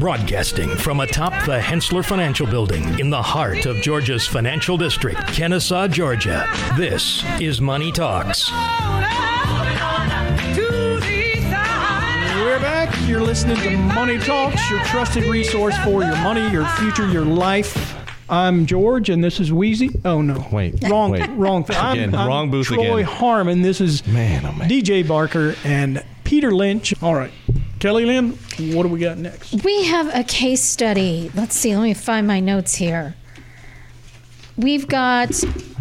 [0.00, 5.86] Broadcasting from atop the Hensler Financial Building in the heart of Georgia's financial district, Kennesaw,
[5.88, 6.48] Georgia.
[6.76, 8.50] This is Money Talks.
[8.50, 8.56] We're
[12.58, 12.92] back.
[13.08, 17.94] You're listening to Money Talks, your trusted resource for your money, your future, your life.
[18.28, 19.90] I'm George, and this is Wheezy.
[20.04, 21.28] Oh no, Wait, wrong, wait.
[21.30, 21.76] wrong thing.
[21.76, 23.04] I'm- Again, I'm wrong booth Troy again.
[23.04, 23.62] Harmon.
[23.62, 24.68] This is Man, oh man.
[24.68, 26.94] DJ Barker and Peter Lynch.
[27.02, 27.32] All right,
[27.78, 28.38] Kelly Lynn,
[28.74, 29.64] what do we got next?
[29.64, 31.30] We have a case study.
[31.34, 33.14] Let's see, let me find my notes here.
[34.56, 35.32] We've got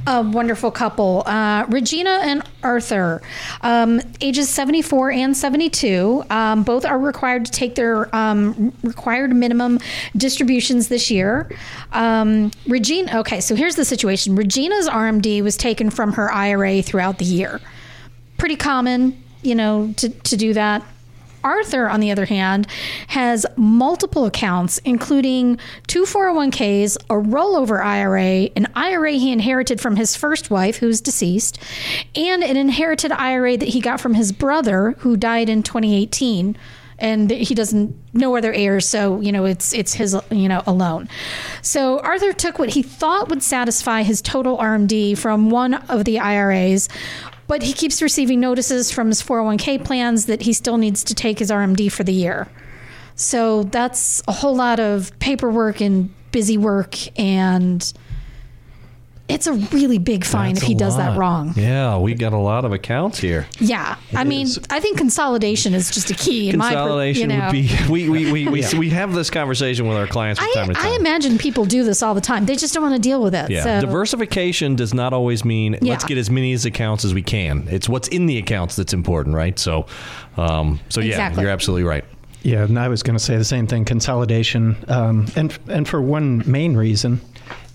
[0.07, 3.21] a wonderful couple, uh, Regina and Arthur,
[3.61, 6.23] um, ages 74 and 72.
[6.29, 9.79] Um, both are required to take their um, required minimum
[10.15, 11.51] distributions this year.
[11.91, 17.19] Um, Regina, okay, so here's the situation Regina's RMD was taken from her IRA throughout
[17.19, 17.61] the year.
[18.37, 20.83] Pretty common, you know, to, to do that.
[21.43, 22.67] Arthur, on the other hand,
[23.07, 30.15] has multiple accounts, including two 401ks, a rollover IRA, an IRA he inherited from his
[30.15, 31.59] first wife, who's deceased,
[32.15, 36.55] and an inherited IRA that he got from his brother, who died in 2018
[37.01, 41.09] and he doesn't no other heirs so you know it's it's his you know alone
[41.61, 46.19] so arthur took what he thought would satisfy his total rmd from one of the
[46.19, 46.87] iras
[47.51, 51.37] but he keeps receiving notices from his 401k plans that he still needs to take
[51.37, 52.47] his rmd for the year.
[53.15, 57.91] So that's a whole lot of paperwork and busy work and
[59.29, 62.33] it's a really big fine That's if he a does that wrong Yeah, we got
[62.33, 63.47] a lot of accounts here.
[63.59, 67.37] yeah i mean i think consolidation is just a key in my per- Consolidation you
[67.37, 67.45] know.
[67.45, 67.69] would be.
[67.89, 70.73] We we we, we, we have this conversation with our clients from I, time to
[70.73, 70.85] time.
[70.91, 72.45] I imagine people do this all the time.
[72.45, 73.49] They just don't want to deal with it.
[73.49, 77.21] yeah, So diversification does not always mean let's get as many as accounts as we
[77.21, 77.67] can.
[77.69, 79.57] It's what's in the accounts that's important, right?
[79.57, 79.85] So,
[80.37, 81.43] um, so yeah, Exactly.
[81.43, 82.03] you're absolutely right.
[82.43, 83.85] Yeah, and I was going to say the same thing.
[83.85, 87.21] Consolidation, um, and and for one main reason,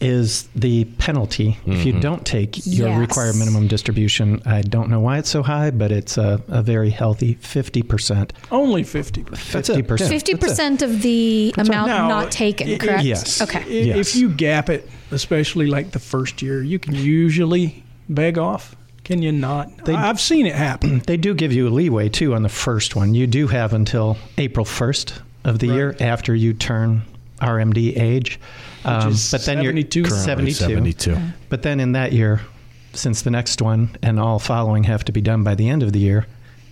[0.00, 1.86] is the penalty if Mm-hmm.
[1.86, 2.98] you don't take your Yes.
[2.98, 4.42] required minimum distribution.
[4.44, 8.32] I don't know why it's so high, but it's a, a very healthy fifty percent.
[8.50, 9.66] Only fifty percent.
[9.66, 10.08] 50%.
[10.08, 12.68] fifty percent of the amount Now, not taken.
[12.68, 13.04] i- Correct.
[13.04, 13.40] yes.
[13.40, 13.84] Okay.
[13.84, 14.14] Yes.
[14.14, 18.74] If you gap it, especially like the first year, you can usually beg off.
[19.06, 19.84] Can you not?
[19.84, 21.00] They- I've seen it happen.
[21.06, 23.14] They do give you a leeway too on the first one.
[23.14, 25.74] You do have until April first of the Right.
[25.76, 27.02] year after you turn
[27.40, 28.40] RMD age.
[28.84, 30.00] Um, is but then 72.
[30.00, 31.14] you're Currently 72.
[31.14, 31.32] 72.
[31.48, 32.40] But then in that year,
[32.94, 35.92] since the next one and all following have to be done by the end of
[35.92, 36.26] the year,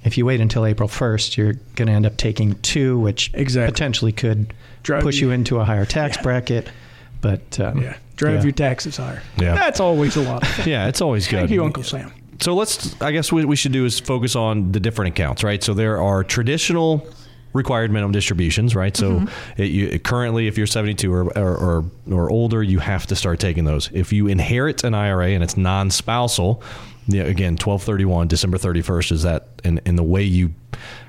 [0.04, 3.72] if you wait until April 1st, you're going to end up taking two, which Exactly.
[3.72, 4.52] potentially could
[4.82, 6.22] Drive push you- you into a higher tax Yeah.
[6.22, 6.68] bracket.
[7.20, 8.42] But um, Yeah, drive yeah.
[8.42, 9.22] your taxes higher.
[9.40, 9.54] Yeah.
[9.54, 10.42] that's always a lot.
[10.42, 10.68] Of fun.
[10.68, 11.38] Yeah, it's always good.
[11.38, 12.12] Thank you, Uncle Sam.
[12.44, 13.00] So let's.
[13.00, 15.62] I guess what we should do is focus on the different accounts, right?
[15.64, 17.08] So there are traditional
[17.54, 18.94] required minimum distributions, right?
[18.94, 19.62] So Mm-hmm.
[19.62, 23.40] it, you, currently, if you're 72 or, or or or older, you have to start
[23.40, 23.88] taking those.
[23.94, 26.62] If you inherit an IRA and it's non-spousal,
[27.06, 30.52] yeah, again, 1231, December 31st is that, and, and the way you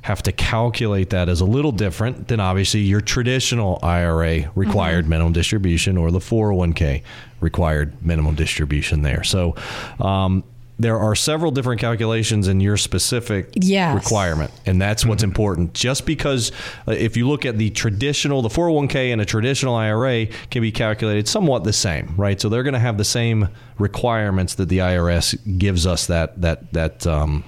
[0.04, 5.34] have to calculate that is a little different than obviously your traditional IRA required minimum
[5.34, 7.02] distribution or the 401k
[7.42, 9.24] required minimum distribution there.
[9.24, 9.56] So,
[10.00, 10.46] um,
[10.78, 13.96] there are several different calculations in your specific Yes.
[13.96, 15.74] requirement, and that's what's important.
[15.74, 16.52] Just because
[16.88, 20.72] uh, if you look at the traditional, the 401k and a traditional IRA can be
[20.74, 22.40] calculated somewhat the same, right?
[22.42, 23.48] So they're going to have the same
[23.78, 27.44] requirements that the IRS gives us that that that um,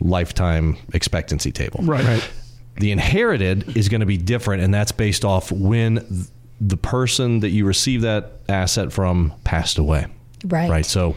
[0.00, 1.80] lifetime expectancy table.
[1.82, 2.04] Right.
[2.04, 2.30] Right.
[2.76, 6.26] The inherited is going to be different, and that's based off when
[6.60, 10.06] the person that you receive that asset from passed away.
[10.46, 10.70] Right.
[10.70, 10.86] Right.
[10.86, 11.14] So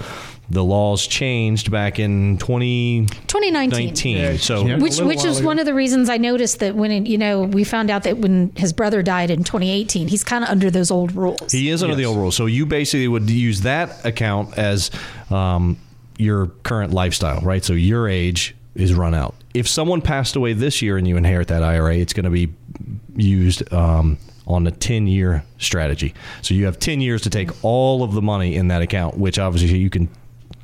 [0.49, 3.07] the laws changed back in 2019.
[3.27, 4.17] 2019.
[4.17, 4.77] Yeah, so yeah.
[4.77, 5.47] Which which is ago.
[5.47, 8.17] one of the reasons I noticed that when it, you know we found out that
[8.17, 11.51] when his brother died in 2018, he's kind of under those old rules.
[11.51, 12.35] he is under the old rules.
[12.35, 14.91] So you basically would use that account as
[15.29, 15.77] um,
[16.17, 17.63] your current lifestyle, right?
[17.63, 19.35] So your age is run out.
[19.53, 22.51] If someone passed away this year and you inherit that IRA, it's going to be
[23.15, 24.17] used um,
[24.47, 26.13] on a 10 year strategy.
[26.41, 29.39] So you have 10 years to take all of the money in that account, which
[29.39, 30.09] obviously you can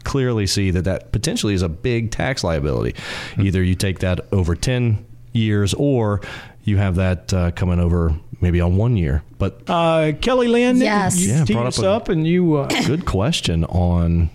[0.03, 2.95] clearly see that that potentially is a big tax liability.
[3.37, 6.21] Either you take that over 10 years or
[6.63, 9.21] you have that uh, coming over maybe on one year.
[9.37, 11.19] But Uh, Kelly Lynn, Yes.
[11.19, 14.29] you Yeah, teed brought us up a- up, and you, uh, good question on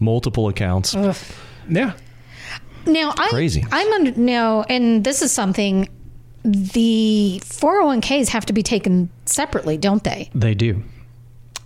[0.00, 0.94] multiple accounts.
[0.94, 1.92] yeah,
[2.86, 3.64] Now I Crazy.
[3.72, 5.88] I'm under now, and this is something.
[6.44, 10.30] The 401ks have to be taken separately, don't they?
[10.34, 10.82] They do.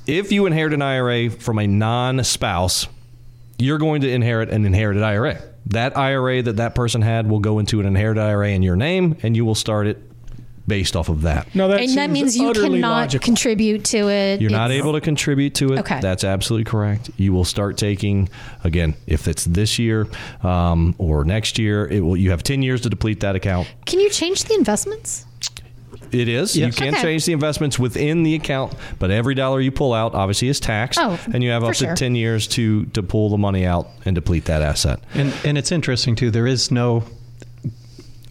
[0.09, 2.89] if you inherit an IRA from a non-spouse,
[3.59, 5.41] you're going to inherit an inherited IRA.
[5.67, 9.19] That IRA that that person had will go into an inherited IRA in your name,
[9.23, 10.03] and you will start it
[10.67, 11.55] based off of that.
[11.55, 13.25] No, that and that means you cannot logical.
[13.25, 14.41] contribute to it.
[14.41, 15.81] You're not able to contribute to it.
[15.81, 16.01] Okay.
[16.01, 17.11] That's absolutely correct.
[17.17, 18.31] You will start taking
[18.65, 20.07] again if it's this year
[20.43, 21.87] um, or next year.
[21.87, 22.17] It will.
[22.17, 23.69] You have ten years to deplete that account.
[23.85, 25.27] Can you change the investments?
[26.13, 26.57] It is.
[26.57, 26.67] Yes.
[26.67, 27.03] You can Okay.
[27.03, 30.99] change the investments within the account, but every dollar you pull out obviously is taxed,
[31.03, 31.95] Oh, and you have up to sure.
[31.95, 35.01] ten years to to pull the money out and deplete that asset.
[35.15, 36.31] And, and it's interesting too.
[36.31, 37.05] There is no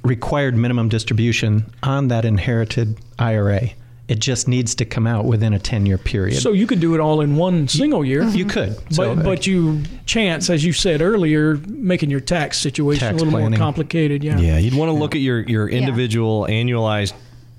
[0.04, 3.72] required minimum distribution on that inherited IRA.
[4.08, 6.42] It just needs to come out within a ten-year period.
[6.42, 8.24] So you could do it all in one single year.
[8.24, 12.58] you could, But, so, uh, but you chance, as you said earlier, making your tax
[12.58, 13.52] situation Tax a little planning.
[13.52, 14.24] more complicated.
[14.24, 14.40] Yeah.
[14.40, 17.12] Yeah, you'd want to look at your your individual annualized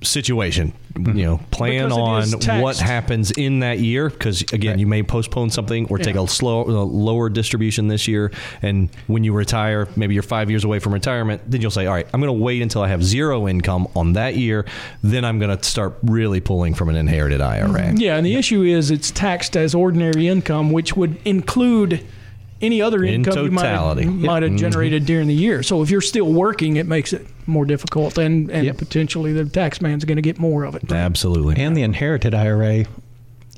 [0.03, 0.73] situation.
[0.97, 1.51] You know, mm-hmm.
[1.51, 5.99] plan Because on what happens in that year because again, you may postpone something or
[5.99, 10.51] take a slow, a lower distribution this year, and when you retire, maybe you're five
[10.51, 11.43] years away from retirement.
[11.47, 14.15] Then you'll say, all right, I'm going to wait until I have zero income on
[14.15, 14.65] that year.
[15.03, 17.69] Then I'm going to start really pulling from an inherited IRA.
[17.69, 17.97] Mm-hmm.
[17.99, 22.05] Yeah, and the issue is it's taxed as ordinary income, which would include
[22.61, 24.03] any other In income you might have, totality.
[24.05, 24.13] Yep.
[24.15, 24.57] might have mm-hmm.
[24.59, 25.63] generated during the year.
[25.63, 28.79] So if you're still working, it makes it more difficult, and, and Yep.
[28.79, 30.91] potentially the tax man's going to get more of it.
[30.91, 31.57] Absolutely.
[31.57, 32.85] and the inherited IRA,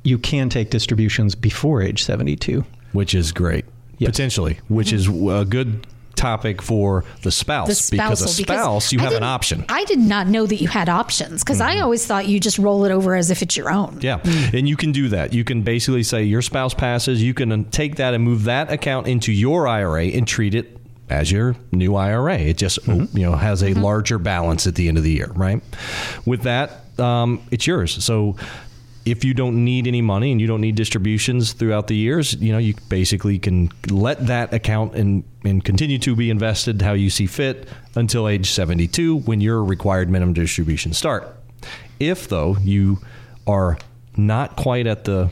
[0.04, 2.64] you can take distributions before age seventy-two.
[2.92, 3.64] which is great
[3.98, 4.10] Yes.
[4.10, 5.86] potentially, which is a good
[6.20, 9.64] topic for the spouse, The because a spouse you have an option.
[9.68, 12.84] I did not know that you had options because I always thought you just roll
[12.84, 13.98] it over as if it's your own.
[14.02, 14.20] Yeah,
[14.52, 15.32] and you can do that.
[15.32, 17.22] You can basically say your spouse passes.
[17.22, 20.76] You can uh, take that and move that account into your IRA and treat it
[21.08, 22.38] as your new IRA.
[22.38, 25.62] It just you know has a larger balance at the end of the year, right?
[26.26, 28.04] With that, um, it's yours.
[28.04, 28.36] So.
[29.06, 32.52] If you don't need any money and you don't need distributions throughout the years, you
[32.52, 37.08] know you basically can let that account and and continue to be invested how you
[37.08, 41.34] see fit until age 72 when your required minimum distributions start.
[41.98, 42.98] If though you
[43.46, 43.78] are
[44.16, 45.30] not quite at the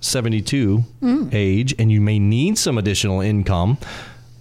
[0.00, 1.34] 72 mm.
[1.34, 3.76] age and you may need some additional income,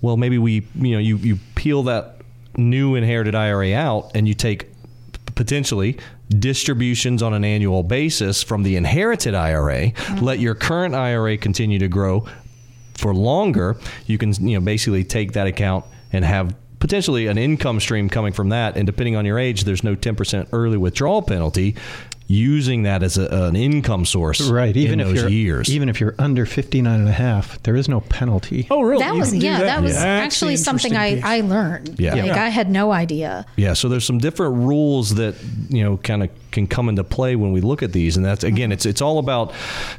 [0.02, 2.22] well maybe we you know you you peel that
[2.58, 4.68] new inherited IRA out and you take
[5.36, 5.98] potentially
[6.30, 10.24] distributions on an annual basis from the inherited IRA, mm-hmm.
[10.24, 12.26] let your current IRA continue to grow
[13.00, 17.80] for longer, you can you know basically take that account and have potentially an income
[17.80, 18.78] stream coming from that.
[18.78, 21.76] And depending on your age, there's no 10% early withdrawal penalty.
[22.32, 24.78] Using that as a, an income source, Right.
[24.78, 27.76] Even in if those you're years, even if you're under 59 and a half, there
[27.76, 28.68] is no penalty.
[28.70, 29.04] Oh, really?
[29.04, 31.50] That You was yeah, that, was That's the actually something I, I piece.
[31.50, 32.00] learned.
[32.00, 32.14] Yeah.
[32.14, 32.44] Like Yeah.
[32.44, 33.48] I had no idea.
[33.56, 35.34] Yeah, so there's some different rules that
[35.70, 38.44] you know kind of can come into play when we look at these, and that's
[38.44, 39.52] again, it's it's all about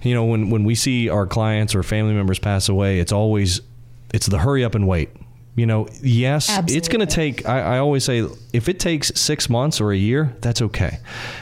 [0.02, 3.60] you know when when we see our clients or family members pass away, it's always
[4.14, 5.10] it's the hurry up and wait.
[5.60, 7.46] You know, yes, it's going to take.
[7.46, 11.00] I, I always say, if it takes six months or a year, that's okay.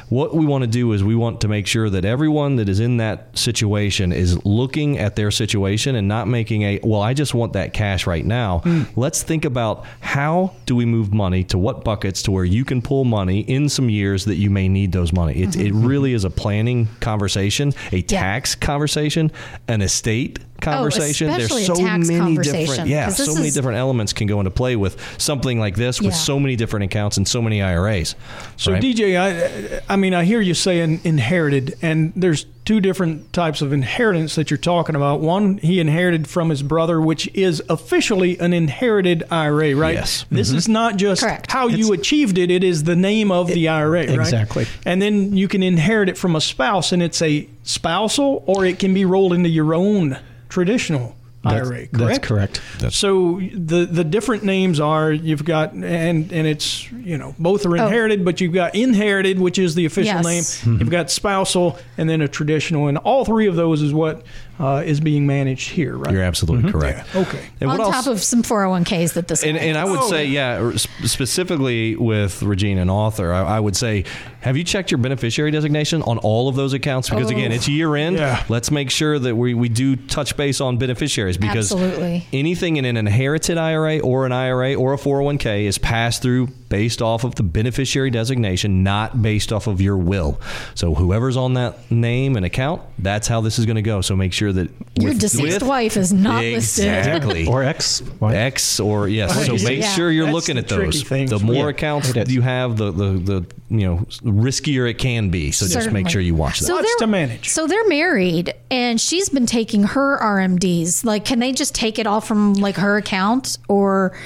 [0.09, 2.81] What we want to do is we want to make sure that everyone that is
[2.81, 7.33] in that situation is looking at their situation and not making a, well, I just
[7.33, 8.59] want that cash right now.
[8.65, 8.89] Mm.
[8.97, 12.83] Let's think about how do we move money to what buckets to where you can
[12.83, 15.35] pull money in some years that you may need those money.
[15.35, 15.87] It, it mm-hmm.
[15.87, 19.31] really is a planning conversation, a tax conversation,
[19.69, 21.29] an estate Oh, conversation.
[21.29, 24.13] There's especially a so tax many different, yeah, 'cause this so many is- different elements
[24.13, 26.19] can go into play with something like this with Yeah.
[26.19, 28.15] so many different accounts and so many IRAs.
[28.57, 28.83] So right?
[28.83, 33.73] DJ, I, I mean, I hear you saying inherited, and there's two different types of
[33.73, 35.21] inheritance that you're talking about.
[35.21, 39.95] One, he inherited from his brother, which is officially an inherited IRA, right?
[39.95, 40.27] Yes.
[40.31, 40.59] This mm-hmm.
[40.59, 41.51] is not just Correct.
[41.51, 44.11] how you achieved it; it is the name of the IRA, right?
[44.11, 44.67] Exactly.
[44.85, 48.79] And then you can inherit it from a spouse, and it's a spousal, or it
[48.79, 50.19] can be rolled into your own
[50.49, 51.15] traditional
[51.45, 51.87] IRA.
[51.87, 51.93] Correct.
[51.93, 52.61] That's correct.
[52.91, 57.77] So the the different names are you've got and and it's you know both are
[57.77, 60.25] inherited, but you've got inherited, which is the official Yes.
[60.25, 60.43] name.
[60.43, 60.81] Mm-hmm.
[60.81, 64.25] You've got spousal, and then a traditional, and all three of those is what
[64.59, 66.13] uh, is being managed here, right?
[66.13, 67.09] You're absolutely correct.
[67.15, 67.45] Yeah, okay.
[67.61, 68.07] And on top else?
[68.07, 70.73] of some 401ks that this and, and I would Oh, say, yeah,
[71.19, 74.05] specifically with Regina and Arthur, I, I would say,
[74.41, 77.11] have you checked your beneficiary designation on all of those accounts?
[77.11, 77.55] Because again, Oh.
[77.55, 78.17] it's year end.
[78.17, 78.45] Yeah.
[78.49, 82.27] Let's make sure that we, we do touch base on beneficiaries because Absolutely.
[82.33, 87.01] anything in an inherited IRA or an IRA or a 401k is passed through based
[87.03, 90.41] off of the beneficiary designation, not based off of your will.
[90.75, 94.01] So whoever's on that name and account, that's how this is going to go.
[94.03, 96.87] So make sure that Your with- deceased with- wife is not listed.
[96.87, 98.03] exactly Or X.
[98.19, 98.35] Why?
[98.35, 99.47] X or yes.
[99.47, 99.95] So make Yeah.
[99.95, 100.79] sure you're That's looking at those.
[100.79, 101.71] tricky thing The more me.
[101.71, 102.35] accounts It is.
[102.35, 105.51] you have, the, the the you know riskier it can be.
[105.51, 106.67] So just make sure you watch that.
[106.67, 107.49] So Lots they're to manage.
[107.51, 111.05] So they're married, and she's been taking her RMDs.
[111.05, 114.17] Like, can they just take it all from like her account, or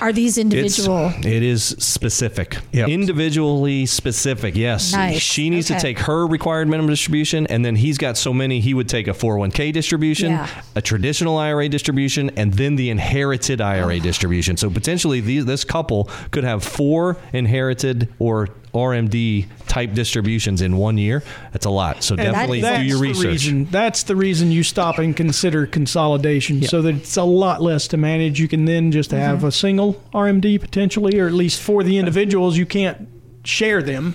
[0.00, 1.12] are these individual?
[1.24, 2.88] it is specific, Yep.
[2.88, 4.56] individually specific.
[4.56, 5.20] Yes, Nice.
[5.20, 5.78] she needs Okay.
[5.78, 8.60] to take her required minimum distribution, and then he's got so many.
[8.60, 10.48] He would take a 401k distribution, Yeah.
[10.74, 14.56] a traditional IRA distribution, and then the inherited IRA distribution.
[14.56, 20.98] So potentially, these, this couple could have four inherited or RMD type distributions in one
[20.98, 21.22] year.
[21.52, 22.02] That's a lot.
[22.02, 23.24] So And definitely that's do your the research.
[23.26, 27.88] Reason, that's the reason you stop and consider consolidation, so that it's a lot less
[27.88, 28.38] to manage.
[28.40, 29.46] You can then just have Mm-hmm.
[29.46, 33.08] a single RMD potentially, or at least for the individuals, you can't
[33.44, 34.14] share them.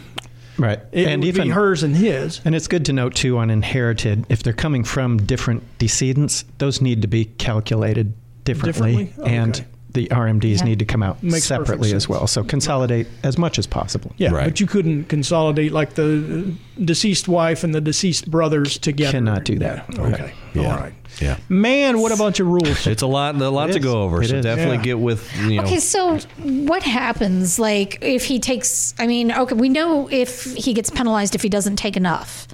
[0.58, 0.80] Right.
[0.92, 2.40] It and would even be hers and his.
[2.46, 6.82] And it's good to note too on inherited, if they're coming from different decedents, those
[6.82, 8.14] need to be calculated
[8.44, 9.34] differently, Differently?
[9.36, 9.66] and Okay.
[9.94, 10.66] The RMDs Yeah.
[10.66, 12.28] need to come out Makes separately as well.
[12.28, 14.14] So consolidate as much as possible.
[14.18, 14.46] Yeah, Right.
[14.46, 19.12] but you couldn't consolidate like the deceased wife and the deceased brothers together.
[19.12, 19.86] Cannot do that.
[19.94, 20.74] Yeah, Okay, Yeah.
[20.74, 20.94] all right.
[21.20, 21.36] Yeah.
[21.50, 22.88] Man, what a bunch of rules.
[22.88, 23.84] It's a lot, a lot It to is.
[23.86, 24.22] go over.
[24.24, 24.44] It so is.
[24.44, 24.84] definitely Yeah.
[24.84, 25.64] get with you know.
[25.64, 30.74] Okay, so what happens like if he takes I mean, okay, we know if he
[30.74, 32.48] gets penalized if he doesn't take enough.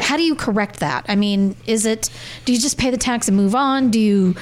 [0.00, 1.04] How do you correct that?
[1.08, 2.08] I mean, is it
[2.44, 3.90] do you just pay the tax and move on?
[3.90, 4.34] Do you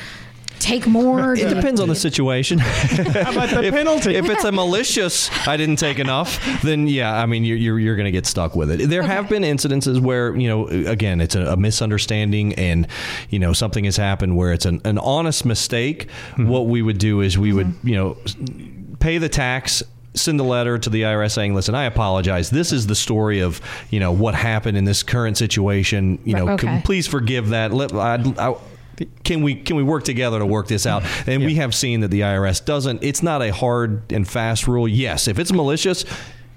[0.60, 1.34] take more?
[1.34, 2.58] It you- depends on the situation.
[2.58, 4.14] How about the penalty?
[4.14, 7.96] if it's a malicious, I didn't take enough, then yeah, I mean, you're, you're, you're
[7.96, 8.88] going to get stuck with it.
[8.88, 12.86] There have been incidences where, you know, again, it's a, a misunderstanding and,
[13.30, 16.08] you know, something has happened where it's an, an honest mistake.
[16.32, 16.48] Mm-hmm.
[16.48, 17.88] What we would do is we would, mm-hmm.
[17.88, 18.16] you know,
[19.00, 19.82] pay the tax.
[20.14, 22.50] Send a letter to the IRS saying, "Listen, I apologize.
[22.50, 26.18] This is the story of you know what happened in this current situation.
[26.24, 27.72] You know, Right, can- please forgive that.
[27.72, 28.56] Let, I, I,
[29.24, 31.02] can we can we work together to work this out?
[31.26, 33.02] And we have seen that the IRS doesn't.
[33.02, 34.86] It's not a hard and fast rule.
[34.88, 36.04] Yes, if it's malicious,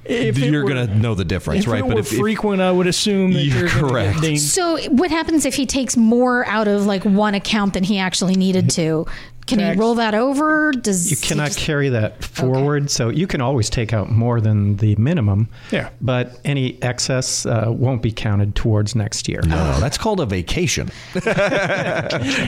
[0.05, 1.83] If you're were- going to know the difference, if right?
[1.83, 4.21] it were frequent, I would assume that You're you're, correct.
[4.21, 4.37] Get.
[4.39, 8.35] So what happens if he takes more out of like one account than he actually
[8.35, 9.05] needed to?
[9.45, 9.75] Can Tax.
[9.75, 10.71] he roll that over?
[10.71, 14.77] Does You cannot just- carry that forward, so you can always take out more than
[14.77, 15.49] the minimum.
[15.71, 15.89] Yeah.
[16.01, 19.41] But any excess uh, won't be counted towards next year.
[19.41, 20.89] no, that's called a vacation.
[21.15, 21.21] you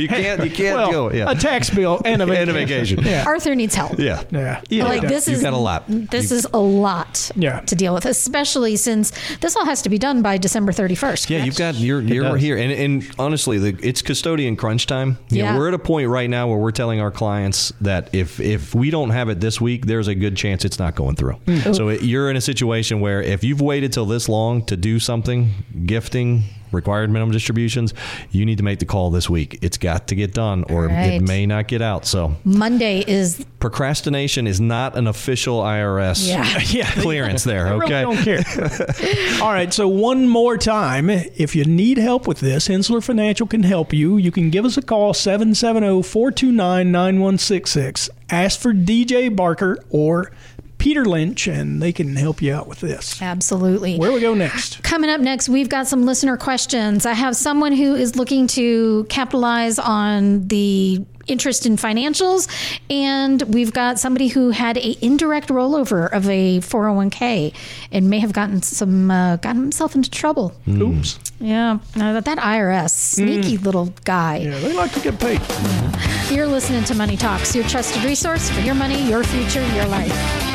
[0.07, 2.41] can't you can't well, go yeah a tax bill and a vacation.
[2.49, 3.03] and a vacation.
[3.03, 3.23] Yeah.
[3.25, 3.99] Arthur needs help.
[3.99, 4.23] Yeah.
[4.69, 4.85] Yeah.
[4.85, 5.83] like this You've is got a lot.
[5.87, 7.59] This You- is a lot Yeah.
[7.61, 11.29] to deal with, especially since this all has to be done by December thirty first.
[11.29, 15.17] Yeah, you've got you're you're here, and and honestly, the, it's custodian crunch time.
[15.29, 15.57] You know, Yeah.
[15.57, 18.89] we're at a point right now where we're telling our clients that if if we
[18.89, 21.33] don't have it this week, there's a good chance it's not going through.
[21.45, 21.73] Hmm.
[21.73, 24.99] So it, you're in a situation where if you've waited till this long to do
[24.99, 25.51] something,
[25.85, 27.93] gifting required minimum distributions,
[28.31, 29.59] you need to make the call this week.
[29.61, 31.13] It's got to get done, or Right.
[31.13, 32.05] it may not get out.
[32.05, 36.59] So Monday is procrastination is not an official IRS Yeah.
[36.69, 36.91] Yeah.
[36.91, 37.67] clearance there.
[37.67, 38.01] I really Okay.
[38.01, 38.43] don't care.
[39.41, 39.73] All right.
[39.73, 44.17] So one more time, if you need help with this, Hensler Financial can help you.
[44.17, 48.09] You can give us a call 770-429-9166.
[48.29, 50.31] Ask for DJ Barker or
[50.85, 53.19] Peter Lynch, and they can help you out with this.
[53.19, 53.97] absolutely.
[53.97, 54.83] Where we go next?
[54.83, 57.07] Coming up next, we've got some listener questions.
[57.07, 62.47] I have someone who is looking to capitalize on the interest in financials,
[62.87, 67.55] and we've got somebody who had a indirect rollover of a 401k
[67.91, 70.53] and may have gotten some uh, gotten himself into trouble.
[70.67, 71.19] Oops.
[71.39, 74.37] Yeah, no, that that IRS sneaky little guy.
[74.37, 75.41] Yeah, they like to get paid.
[76.29, 80.54] You're listening to Money Talks, your trusted resource for your money, your future, your life.